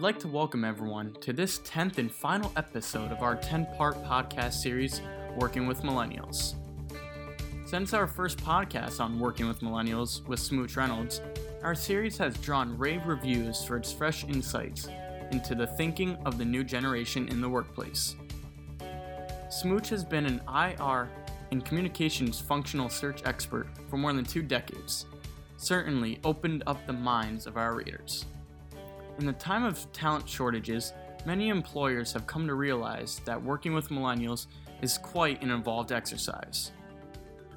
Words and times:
I'd 0.00 0.04
like 0.04 0.18
to 0.20 0.28
welcome 0.28 0.64
everyone 0.64 1.14
to 1.20 1.34
this 1.34 1.58
10th 1.58 1.98
and 1.98 2.10
final 2.10 2.50
episode 2.56 3.12
of 3.12 3.20
our 3.20 3.36
10 3.36 3.66
part 3.76 4.02
podcast 4.02 4.54
series, 4.54 5.02
Working 5.36 5.66
with 5.66 5.82
Millennials. 5.82 6.54
Since 7.66 7.92
our 7.92 8.06
first 8.06 8.38
podcast 8.38 8.98
on 8.98 9.20
Working 9.20 9.46
with 9.46 9.60
Millennials 9.60 10.26
with 10.26 10.40
Smooch 10.40 10.74
Reynolds, 10.74 11.20
our 11.62 11.74
series 11.74 12.16
has 12.16 12.34
drawn 12.38 12.78
rave 12.78 13.04
reviews 13.04 13.62
for 13.62 13.76
its 13.76 13.92
fresh 13.92 14.24
insights 14.24 14.88
into 15.32 15.54
the 15.54 15.66
thinking 15.66 16.16
of 16.24 16.38
the 16.38 16.46
new 16.46 16.64
generation 16.64 17.28
in 17.28 17.42
the 17.42 17.48
workplace. 17.50 18.16
Smooch 19.50 19.90
has 19.90 20.02
been 20.02 20.24
an 20.24 20.40
IR 20.48 21.10
and 21.50 21.62
communications 21.62 22.40
functional 22.40 22.88
search 22.88 23.20
expert 23.26 23.68
for 23.90 23.98
more 23.98 24.14
than 24.14 24.24
two 24.24 24.40
decades, 24.40 25.04
certainly 25.58 26.18
opened 26.24 26.62
up 26.66 26.86
the 26.86 26.92
minds 26.94 27.46
of 27.46 27.58
our 27.58 27.74
readers. 27.74 28.24
In 29.20 29.26
the 29.26 29.34
time 29.34 29.64
of 29.64 29.92
talent 29.92 30.26
shortages, 30.26 30.94
many 31.26 31.50
employers 31.50 32.10
have 32.14 32.26
come 32.26 32.46
to 32.46 32.54
realize 32.54 33.20
that 33.26 33.40
working 33.42 33.74
with 33.74 33.90
millennials 33.90 34.46
is 34.80 34.96
quite 34.96 35.42
an 35.42 35.50
involved 35.50 35.92
exercise. 35.92 36.72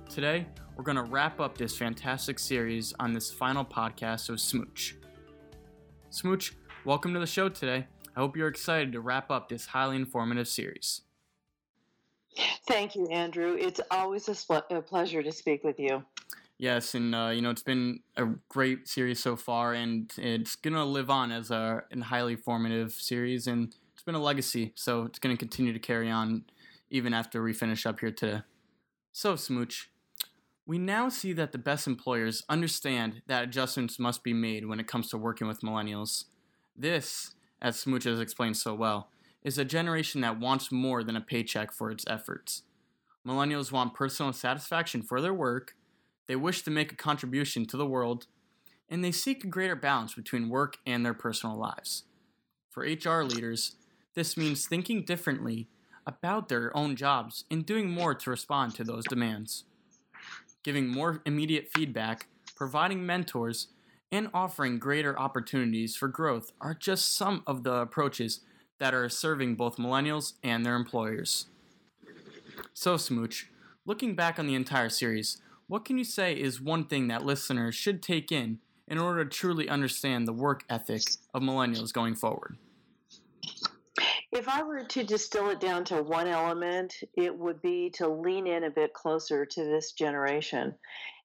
Today, 0.09 0.45
we're 0.76 0.84
going 0.84 0.98
to 0.98 1.04
wrap 1.04 1.40
up 1.40 1.57
this 1.57 1.77
fantastic 1.77 2.38
series 2.38 2.94
on 2.99 3.13
this 3.13 3.31
final 3.31 3.63
podcast 3.63 4.27
of 4.27 4.41
Smooch. 4.41 4.98
Smooch, 6.09 6.52
welcome 6.84 7.13
to 7.13 7.20
the 7.21 7.26
show 7.26 7.48
today. 7.48 7.88
I 8.13 8.20
hope 8.20 8.35
you're 8.35 8.49
excited 8.49 8.91
to 8.91 8.99
wrap 8.99 9.32
up 9.32 9.48
this 9.48 9.68
highly 9.68 9.95
informative 9.95 10.49
series. 10.49 11.04
Thank 12.68 12.93
you, 12.93 13.07
Andrew. 13.07 13.55
It's 13.57 13.80
always 13.90 14.27
a, 14.27 14.63
a 14.70 14.82
pleasure 14.82 15.23
to 15.23 15.32
speak 15.32 15.63
with 15.63 15.79
you. 15.79 16.04
Yes, 16.64 16.96
and 16.96 17.14
uh, 17.14 17.32
you 17.36 17.42
know 17.42 17.50
it's 17.50 17.62
been 17.62 18.00
a 18.16 18.26
great 18.48 18.88
series 18.88 19.20
so 19.20 19.36
far, 19.36 19.74
and 19.74 20.10
it's 20.18 20.56
gonna 20.56 20.86
live 20.86 21.10
on 21.10 21.30
as 21.30 21.52
a, 21.52 21.84
a 21.92 22.00
highly 22.00 22.38
formative 22.38 22.94
series, 22.94 23.48
and 23.48 23.76
it's 23.94 24.04
been 24.04 24.16
a 24.16 24.22
legacy. 24.22 24.72
So 24.76 25.04
it's 25.04 25.20
gonna 25.20 25.36
continue 25.36 25.74
to 25.74 25.80
carry 25.80 26.10
on 26.10 26.46
even 26.90 27.14
after 27.14 27.44
we 27.44 27.52
finish 27.52 27.86
up 27.86 28.00
here 28.00 28.12
today. 28.12 28.44
So 29.12 29.36
Smooch, 29.36 29.90
we 30.66 30.78
now 30.78 31.10
see 31.10 31.34
that 31.34 31.52
the 31.52 31.58
best 31.58 31.86
employers 31.86 32.44
understand 32.48 33.24
that 33.28 33.44
adjustments 33.44 34.00
must 34.00 34.24
be 34.24 34.32
made 34.32 34.66
when 34.66 34.80
it 34.80 34.88
comes 34.88 35.10
to 35.10 35.18
working 35.18 35.50
with 35.50 35.64
millennials. 35.64 36.28
This, 36.78 37.36
as 37.62 37.78
Smooch 37.78 38.06
has 38.06 38.22
explained 38.22 38.56
so 38.56 38.74
well, 38.74 39.10
is 39.44 39.58
a 39.58 39.66
generation 39.66 40.22
that 40.22 40.40
wants 40.40 40.72
more 40.72 41.04
than 41.04 41.18
a 41.18 41.22
paycheck 41.22 41.74
for 41.74 41.91
its 41.91 42.06
efforts. 42.08 42.62
Millennials 43.28 43.74
want 43.74 43.94
personal 43.94 44.32
satisfaction 44.32 45.02
for 45.02 45.20
their 45.20 45.34
work, 45.34 45.76
they 46.27 46.35
wish 46.35 46.63
to 46.63 46.71
make 46.71 46.91
a 46.91 46.96
contribution 46.96 47.66
to 47.66 47.77
the 47.77 47.85
world, 47.85 48.27
and 48.90 49.04
they 49.04 49.12
seek 49.12 49.43
a 49.43 49.48
greater 49.48 49.76
balance 49.76 50.13
between 50.13 50.49
work 50.49 50.77
and 50.85 51.05
their 51.05 51.13
personal 51.13 51.57
lives. 51.57 52.04
For 52.70 52.84
HR 52.84 53.24
leaders, 53.24 53.76
this 54.16 54.38
means 54.38 54.66
thinking 54.66 55.04
differently 55.04 55.68
about 56.05 56.49
their 56.49 56.76
own 56.76 56.96
jobs 56.96 57.46
and 57.49 57.66
doing 57.66 57.90
more 57.90 58.13
to 58.13 58.29
respond 58.29 58.76
to 58.76 58.84
those 58.84 59.05
demands. 59.05 59.63
Giving 60.63 60.88
more 60.88 61.21
immediate 61.26 61.70
feedback, 61.74 62.27
providing 62.55 63.05
mentors, 63.05 63.68
and 64.12 64.29
offering 64.34 64.78
greater 64.78 65.18
opportunities 65.18 65.96
for 65.96 66.07
growth 66.07 66.51
are 66.62 66.75
just 66.75 67.16
some 67.16 67.44
of 67.47 67.63
the 67.63 67.74
approaches 67.74 68.41
that 68.79 68.94
are 68.94 69.09
serving 69.09 69.56
both 69.56 69.78
millennials 69.78 70.34
and 70.44 70.66
their 70.66 70.75
employers. 70.75 71.47
So, 72.74 72.97
Smooch, 72.97 73.50
looking 73.85 74.16
back 74.16 74.38
on 74.38 74.46
the 74.46 74.56
entire 74.56 74.90
series, 74.90 75.41
what 75.68 75.86
can 75.86 75.97
you 75.97 76.03
say 76.03 76.34
is 76.34 76.62
one 76.62 76.86
thing 76.86 77.08
that 77.08 77.25
listeners 77.25 77.75
should 77.75 78.02
take 78.02 78.31
in 78.31 78.59
in 78.88 78.97
order 78.97 79.24
to 79.24 79.30
truly 79.30 79.69
understand 79.69 80.28
the 80.28 80.34
work 80.34 80.63
ethic 80.69 81.01
of 81.34 81.41
millennials 81.41 81.94
going 81.94 82.16
forward? 82.16 82.57
If 84.35 84.49
I 84.49 84.63
were 84.63 84.83
to 84.83 85.03
distill 85.03 85.51
it 85.51 85.59
down 85.59 85.85
to 85.85 86.01
one 86.01 86.25
element, 86.25 86.95
it 87.16 87.38
would 87.38 87.61
be 87.61 87.91
to 87.97 88.07
lean 88.07 88.47
in 88.47 88.63
a 88.63 88.71
bit 88.71 88.91
closer 88.91 89.45
to 89.45 89.63
this 89.63 89.91
generation. 89.91 90.73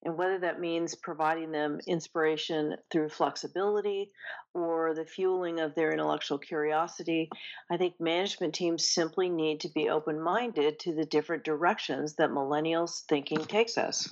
And 0.04 0.19
whether 0.19 0.38
that 0.41 0.60
means 0.60 0.94
providing 0.94 1.50
them 1.50 1.80
inspiration 1.86 2.76
through 2.91 3.08
flexibility 3.08 4.12
or 4.52 4.94
the 4.94 5.06
fueling 5.06 5.58
of 5.58 5.74
their 5.74 5.91
intellectual 5.91 6.36
curiosity, 6.36 7.30
I 7.70 7.78
think 7.78 7.98
management 7.98 8.54
teams 8.54 8.86
simply 8.86 9.30
need 9.30 9.60
to 9.60 9.70
be 9.70 9.88
open 9.88 10.20
minded 10.20 10.78
to 10.80 10.94
the 10.94 11.06
different 11.06 11.44
directions 11.44 12.14
that 12.16 12.28
millennials' 12.28 13.06
thinking 13.06 13.42
takes 13.47 13.78
us. 13.78 14.06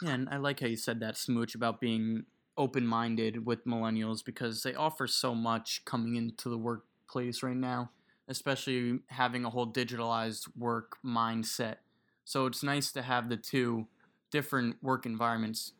Yeah, 0.00 0.14
and 0.14 0.30
I 0.30 0.38
like 0.38 0.60
how 0.60 0.66
you 0.66 0.76
said 0.76 1.00
that, 1.00 1.18
Smooch, 1.18 1.54
about 1.54 1.78
being 1.78 2.24
open 2.56 2.86
minded 2.86 3.44
with 3.44 3.66
millennials 3.66 4.24
because 4.24 4.62
they 4.62 4.74
offer 4.74 5.06
so 5.06 5.34
much 5.34 5.84
coming 5.84 6.16
into 6.16 6.48
the 6.48 6.58
workplace 6.58 7.42
right 7.42 7.54
now 7.54 7.90
especially 8.28 9.00
having 9.08 9.44
a 9.44 9.50
whole 9.50 9.70
digitalized 9.70 10.48
work 10.56 10.96
mindset. 11.04 11.76
So 12.24 12.46
it's 12.46 12.62
nice 12.62 12.90
to 12.92 13.02
have 13.02 13.28
the 13.28 13.36
two 13.36 13.86
different 14.30 14.82
work 14.82 15.06
environments 15.06 15.72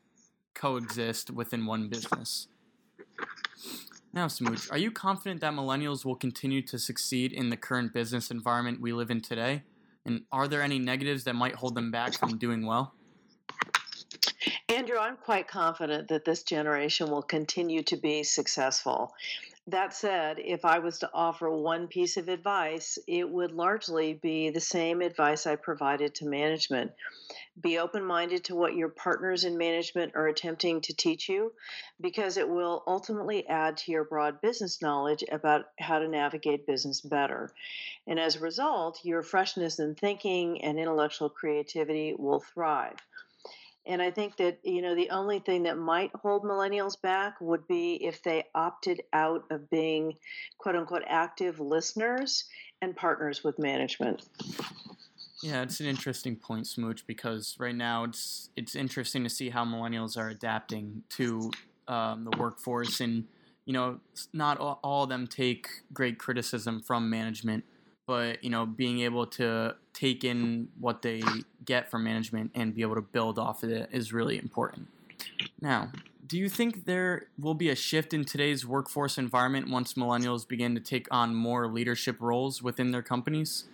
coexist 0.54 1.31
within 1.31 1.66
one 1.66 1.88
business. 1.88 2.49
Now, 4.12 4.28
Smooch, 4.28 4.71
are 4.71 4.78
you 4.78 4.93
confident 4.93 5.41
that 5.41 5.54
millennials 5.54 6.04
will 6.04 6.15
continue 6.15 6.62
to 6.62 6.78
succeed 6.78 7.33
in 7.33 7.50
the 7.50 7.56
current 7.56 7.93
business 7.93 8.31
environment 8.31 8.81
we 8.81 8.93
live 8.93 9.10
in 9.10 9.21
today? 9.21 9.65
And 10.06 10.22
are 10.31 10.47
there 10.47 10.62
any 10.62 10.78
negatives 10.78 11.25
that 11.25 11.34
might 11.34 11.56
hold 11.56 11.75
them 11.75 11.91
back 11.91 12.15
from 12.15 12.38
doing 12.38 12.65
well? 12.65 12.94
Andrew, 14.69 14.99
I'm 14.99 15.16
quite 15.16 15.49
confident 15.49 16.09
that 16.09 16.25
this 16.25 16.43
generation 16.43 17.10
will 17.10 17.22
continue 17.22 17.83
to 17.84 17.97
be 17.97 18.22
successful. 18.22 19.15
That 19.69 19.95
said, 19.95 20.39
if 20.39 20.67
I 20.67 20.81
was 20.81 20.99
to 20.99 21.11
offer 21.15 21.51
one 21.51 21.89
piece 21.89 22.19
of 22.19 22.29
advice, 22.29 22.99
it 23.09 23.31
would 23.31 23.53
largely 23.53 24.13
be 24.13 24.51
the 24.51 24.61
same 24.61 25.01
advice 25.01 25.47
I 25.47 25.57
provided 25.57 26.15
to 26.17 26.27
management. 26.27 26.93
Be 27.59 27.79
open 27.79 28.05
minded 28.05 28.45
to 28.45 28.55
what 28.55 28.75
your 28.75 28.91
partners 28.91 29.45
in 29.45 29.57
management 29.57 30.17
are 30.17 30.27
attempting 30.27 30.83
to 30.83 30.95
teach 30.95 31.31
you 31.31 31.55
because 31.99 32.37
it 32.37 32.47
will 32.47 32.83
ultimately 32.87 33.47
add 33.49 33.79
to 33.79 33.91
your 33.91 34.05
broad 34.05 34.43
business 34.43 34.83
knowledge 34.83 35.25
about 35.33 35.65
how 35.79 35.99
to 35.99 36.09
navigate 36.09 36.67
business 36.67 37.01
better. 37.01 37.51
And 38.07 38.21
as 38.21 38.37
a 38.37 38.41
result, 38.41 39.03
your 39.03 39.23
freshness 39.23 39.79
in 39.79 39.95
thinking 39.95 40.63
and 40.63 40.79
intellectual 40.79 41.31
creativity 41.31 42.13
will 42.13 42.41
thrive. 42.41 42.99
And 43.87 44.00
I 44.00 44.11
think 44.11 44.37
that, 44.37 44.59
you 44.62 44.81
know, 44.81 44.95
the 44.95 45.11
only 45.11 45.41
thing 45.41 45.65
that 45.65 45.77
might 45.77 46.11
hold 46.15 46.43
millennials 46.43 47.00
back 47.00 47.41
would 47.41 47.67
be 47.67 47.97
if 48.03 48.22
they 48.22 48.45
opted 48.55 49.03
out 49.12 49.45
of 49.50 49.69
being 49.69 50.15
quote 50.59 50.75
unquote 50.75 51.03
active 51.06 51.61
listeners 51.61 52.45
and 52.81 52.97
partners 52.97 53.45
with 53.45 53.59
management. 53.59 54.22
Yeah, 55.43 55.62
it's 55.62 55.81
an 55.81 55.87
interesting 55.87 56.37
point, 56.37 56.67
Smooch, 56.67 57.06
because 57.06 57.56
right 57.59 57.75
now 57.75 58.05
it's 58.05 58.49
it's 58.56 58.75
interesting 58.75 59.25
to 59.25 59.31
see 59.31 59.50
how 59.50 59.65
millennials 59.65 60.16
are 60.16 60.31
adapting 60.31 61.03
to 61.11 61.51
um, 61.87 62.25
the 62.25 62.34
workforce, 62.39 63.01
and 63.01 63.25
you 63.66 63.75
know, 63.75 64.01
not 64.33 64.59
all, 64.59 64.81
all 64.83 65.03
of 65.03 65.11
them 65.11 65.27
take 65.27 65.69
great 65.93 66.19
criticism 66.19 66.81
from 66.81 67.11
management 67.11 67.65
but 68.06 68.42
you 68.42 68.50
know 68.50 68.66
being 68.66 69.00
able 69.00 69.26
to 69.26 69.75
take 69.92 70.25
in 70.25 70.69
what 70.78 71.03
they 71.03 71.22
get 71.65 71.91
from 71.91 72.04
management 72.04 72.50
and 72.54 72.75
be 72.75 72.82
able 72.82 72.94
to 72.94 73.03
build 73.03 73.38
off 73.38 73.62
of 73.62 73.70
it 73.70 73.88
is 73.92 74.12
really 74.12 74.38
important 74.38 74.88
now 75.60 75.91
do 76.26 76.38
you 76.38 76.48
think 76.48 76.87
there 76.87 77.26
will 77.38 77.54
be 77.54 77.69
a 77.69 77.76
shift 77.76 78.15
in 78.15 78.25
today's 78.25 78.66
workforce 78.66 79.19
environment 79.19 79.69
once 79.69 79.94
millennials 79.94 80.47
begin 80.47 80.75
to 80.75 80.81
take 80.81 81.06
on 81.10 81.34
more 81.34 81.69
leadership 81.69 82.16
roles 82.20 82.62
within 82.62 82.91
their 82.91 83.03
companies 83.03 83.65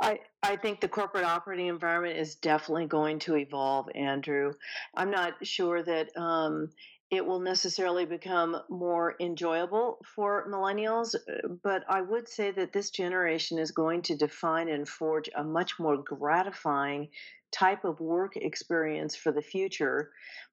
I, 0.00 0.20
I 0.42 0.56
think 0.56 0.80
the 0.80 0.88
corporate 0.88 1.24
operating 1.24 1.66
environment 1.66 2.16
is 2.16 2.36
definitely 2.36 2.86
going 2.86 3.18
to 3.20 3.36
evolve, 3.36 3.88
Andrew. 3.94 4.54
I'm 4.94 5.10
not 5.10 5.34
sure 5.46 5.82
that 5.82 6.16
um, 6.16 6.70
it 7.10 7.24
will 7.24 7.40
necessarily 7.40 8.04
become 8.04 8.56
more 8.68 9.14
enjoyable 9.18 9.98
for 10.04 10.46
millennials, 10.50 11.14
uh, 11.14 11.48
but 11.62 11.82
I 11.88 12.02
would 12.02 12.28
say 12.28 12.50
that 12.50 12.72
this 12.72 12.90
generation 12.90 13.58
is 13.58 13.70
going 13.70 14.02
to 14.02 14.16
define 14.16 14.68
and 14.68 14.86
forge 14.86 15.30
a 15.34 15.42
much 15.42 15.78
more 15.78 15.96
gratifying 15.96 17.08
type 17.50 17.84
of 17.84 17.98
work 18.00 18.36
experience 18.36 19.16
for 19.16 19.32
the 19.32 19.40
future, 19.40 20.10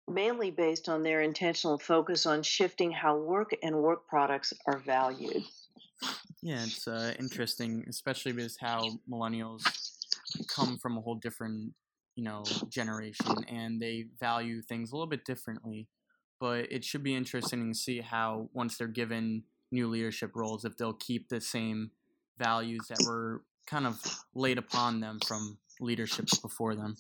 mainly 0.08 0.50
based 0.50 0.88
on 0.88 1.04
their 1.04 1.22
intentional 1.22 1.78
focus 1.78 2.26
on 2.26 2.42
shifting 2.42 2.92
how 2.92 3.18
work 3.18 3.52
and 3.62 3.76
work 3.76 4.08
products 4.08 4.54
are 4.66 4.78
valued. 4.78 5.44
Yeah, 6.42 6.64
it's 6.64 6.88
uh, 6.88 7.14
interesting, 7.20 7.84
especially 7.90 8.32
because 8.32 8.56
how 8.58 8.92
millennials 9.10 9.64
come 10.48 10.78
from 10.78 10.98
a 10.98 11.02
whole 11.02 11.16
different, 11.16 11.74
you 12.16 12.24
know, 12.24 12.44
generation 12.70 13.36
and 13.50 13.82
they 13.82 14.06
value 14.20 14.62
things 14.62 14.92
a 14.92 14.96
little 14.96 15.10
bit 15.10 15.26
differently 15.26 15.90
but 16.46 16.72
it 16.72 16.86
should 16.86 17.02
be 17.02 17.16
interesting 17.16 17.74
to 17.74 17.76
see 17.76 18.02
how 18.02 18.48
once 18.54 18.78
they're 18.78 18.88
given 18.88 19.42
new 19.72 19.88
leadership 19.88 20.36
roles, 20.36 20.64
if 20.64 20.78
they'll 20.78 20.94
keep 20.94 21.28
the 21.28 21.42
same 21.42 21.90
values 22.38 22.86
that 22.88 23.04
were 23.08 23.42
kind 23.66 23.88
of 23.88 24.00
laid 24.36 24.60
upon 24.60 25.00
them 25.00 25.18
from 25.26 25.58
leadership 25.80 26.28
before 26.44 26.76
them. 26.76 26.98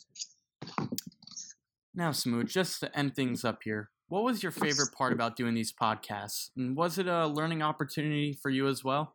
Now, 1.93 2.11
Smooch, 2.11 2.51
just 2.51 2.79
to 2.79 2.97
end 2.97 3.15
things 3.15 3.45
up 3.45 3.59
here, 3.63 3.91
what 4.07 4.23
was 4.23 4.41
your 4.41 4.51
favorite 4.51 4.91
part 4.97 5.13
about 5.13 5.35
doing 5.35 5.53
these 5.53 5.71
podcasts? 5.71 6.49
And 6.57 6.75
was 6.75 6.97
it 6.97 7.05
a 7.05 7.27
learning 7.27 7.61
opportunity 7.61 8.33
for 8.41 8.49
you 8.49 8.67
as 8.67 8.83
well? 8.83 9.13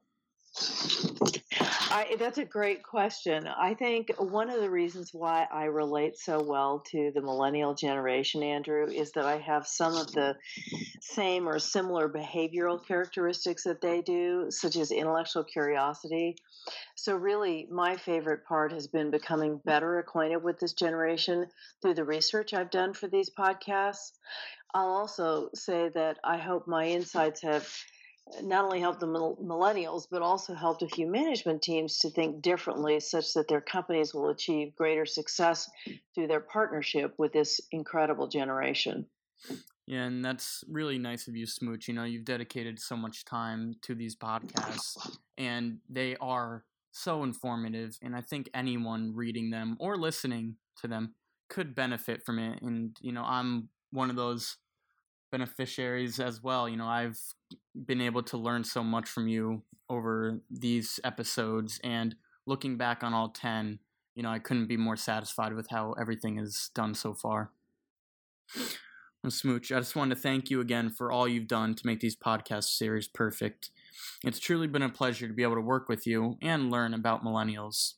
I, 1.92 2.14
that's 2.18 2.38
a 2.38 2.44
great 2.44 2.84
question. 2.84 3.48
I 3.48 3.74
think 3.74 4.12
one 4.16 4.48
of 4.48 4.60
the 4.60 4.70
reasons 4.70 5.12
why 5.12 5.48
I 5.52 5.64
relate 5.64 6.16
so 6.16 6.40
well 6.40 6.84
to 6.92 7.10
the 7.12 7.20
millennial 7.20 7.74
generation, 7.74 8.44
Andrew, 8.44 8.86
is 8.86 9.10
that 9.12 9.24
I 9.24 9.38
have 9.38 9.66
some 9.66 9.96
of 9.96 10.12
the 10.12 10.36
same 11.00 11.48
or 11.48 11.58
similar 11.58 12.08
behavioral 12.08 12.84
characteristics 12.86 13.64
that 13.64 13.80
they 13.80 14.02
do, 14.02 14.46
such 14.50 14.76
as 14.76 14.92
intellectual 14.92 15.42
curiosity. 15.42 16.36
So, 16.94 17.16
really, 17.16 17.66
my 17.72 17.96
favorite 17.96 18.44
part 18.44 18.72
has 18.72 18.86
been 18.86 19.10
becoming 19.10 19.60
better 19.64 19.98
acquainted 19.98 20.44
with 20.44 20.60
this 20.60 20.74
generation 20.74 21.46
through 21.82 21.94
the 21.94 22.04
research 22.04 22.54
I've 22.54 22.70
done 22.70 22.94
for 22.94 23.08
these 23.08 23.30
podcasts. 23.30 24.12
I'll 24.72 24.90
also 24.90 25.50
say 25.54 25.88
that 25.88 26.18
I 26.22 26.36
hope 26.38 26.68
my 26.68 26.86
insights 26.86 27.42
have 27.42 27.68
not 28.42 28.64
only 28.64 28.80
helped 28.80 29.00
the 29.00 29.06
millennials, 29.06 30.06
but 30.10 30.22
also 30.22 30.54
helped 30.54 30.82
a 30.82 30.88
few 30.88 31.06
management 31.06 31.62
teams 31.62 31.98
to 31.98 32.10
think 32.10 32.42
differently 32.42 33.00
such 33.00 33.32
that 33.34 33.48
their 33.48 33.60
companies 33.60 34.14
will 34.14 34.28
achieve 34.30 34.74
greater 34.76 35.06
success 35.06 35.70
through 36.14 36.26
their 36.26 36.40
partnership 36.40 37.14
with 37.18 37.32
this 37.32 37.60
incredible 37.72 38.28
generation. 38.28 39.06
Yeah, 39.86 40.04
and 40.04 40.24
that's 40.24 40.62
really 40.68 40.98
nice 40.98 41.26
of 41.26 41.34
you, 41.34 41.46
Smooch. 41.46 41.88
You 41.88 41.94
know, 41.94 42.04
you've 42.04 42.24
dedicated 42.24 42.78
so 42.78 42.96
much 42.96 43.24
time 43.24 43.74
to 43.82 43.94
these 43.94 44.14
podcasts, 44.14 44.96
and 45.36 45.78
they 45.88 46.16
are 46.20 46.64
so 46.92 47.24
informative. 47.24 47.98
And 48.02 48.14
I 48.14 48.20
think 48.20 48.48
anyone 48.54 49.12
reading 49.14 49.50
them 49.50 49.76
or 49.80 49.96
listening 49.96 50.56
to 50.80 50.88
them 50.88 51.14
could 51.48 51.74
benefit 51.74 52.22
from 52.24 52.38
it. 52.38 52.62
And, 52.62 52.96
you 53.00 53.12
know, 53.12 53.24
I'm 53.24 53.68
one 53.90 54.10
of 54.10 54.16
those 54.16 54.56
beneficiaries 55.30 56.18
as 56.20 56.42
well. 56.42 56.68
You 56.68 56.76
know, 56.76 56.86
I've 56.86 57.18
been 57.86 58.00
able 58.00 58.22
to 58.24 58.36
learn 58.36 58.64
so 58.64 58.82
much 58.82 59.08
from 59.08 59.28
you 59.28 59.62
over 59.88 60.40
these 60.50 61.00
episodes 61.04 61.80
and 61.82 62.14
looking 62.46 62.76
back 62.76 63.02
on 63.02 63.14
all 63.14 63.28
10, 63.28 63.78
you 64.14 64.22
know, 64.22 64.30
I 64.30 64.38
couldn't 64.38 64.66
be 64.66 64.76
more 64.76 64.96
satisfied 64.96 65.54
with 65.54 65.68
how 65.70 65.94
everything 66.00 66.38
is 66.38 66.70
done 66.74 66.94
so 66.94 67.14
far. 67.14 67.50
Well, 69.22 69.30
Smooch, 69.30 69.70
I 69.70 69.80
just 69.80 69.96
want 69.96 70.10
to 70.10 70.16
thank 70.16 70.48
you 70.48 70.60
again 70.60 70.88
for 70.88 71.12
all 71.12 71.28
you've 71.28 71.46
done 71.46 71.74
to 71.74 71.86
make 71.86 72.00
these 72.00 72.16
podcast 72.16 72.64
series 72.64 73.06
perfect. 73.06 73.70
It's 74.24 74.38
truly 74.38 74.66
been 74.66 74.82
a 74.82 74.88
pleasure 74.88 75.28
to 75.28 75.34
be 75.34 75.42
able 75.42 75.56
to 75.56 75.60
work 75.60 75.88
with 75.88 76.06
you 76.06 76.36
and 76.40 76.70
learn 76.70 76.94
about 76.94 77.22
millennials. 77.22 77.94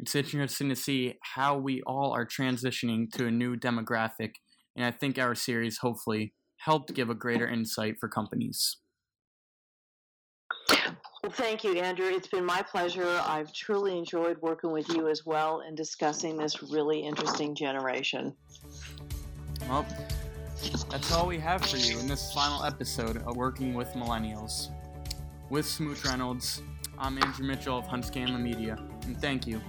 It's 0.00 0.14
interesting 0.14 0.68
to 0.68 0.76
see 0.76 1.14
how 1.22 1.56
we 1.56 1.82
all 1.82 2.12
are 2.12 2.26
transitioning 2.26 3.10
to 3.12 3.26
a 3.26 3.30
new 3.30 3.56
demographic, 3.56 4.34
and 4.74 4.84
I 4.84 4.90
think 4.90 5.18
our 5.18 5.34
series 5.34 5.78
hopefully 5.78 6.34
helped 6.58 6.94
give 6.94 7.10
a 7.10 7.14
greater 7.14 7.48
insight 7.48 7.98
for 7.98 8.08
companies. 8.08 8.78
Well, 11.22 11.32
thank 11.32 11.64
you, 11.64 11.72
Andrew. 11.74 12.06
It's 12.06 12.28
been 12.28 12.44
my 12.44 12.62
pleasure. 12.62 13.20
I've 13.24 13.52
truly 13.52 13.98
enjoyed 13.98 14.40
working 14.42 14.70
with 14.70 14.88
you 14.90 15.08
as 15.08 15.26
well 15.26 15.62
and 15.66 15.76
discussing 15.76 16.36
this 16.36 16.62
really 16.62 17.00
interesting 17.00 17.54
generation. 17.54 18.32
Well, 19.68 19.84
that's 20.90 21.12
all 21.12 21.26
we 21.26 21.38
have 21.38 21.64
for 21.64 21.78
you 21.78 21.98
in 21.98 22.06
this 22.06 22.32
final 22.32 22.64
episode 22.64 23.16
of 23.18 23.36
Working 23.36 23.74
with 23.74 23.88
Millennials. 23.94 24.68
With 25.50 25.66
Smooch 25.66 26.04
Reynolds, 26.04 26.62
I'm 26.98 27.18
Andrew 27.18 27.46
Mitchell 27.46 27.78
of 27.78 27.86
Hunt 27.86 28.04
Scanlon 28.04 28.42
Media, 28.42 28.78
and 29.04 29.20
thank 29.20 29.46
you 29.46 29.60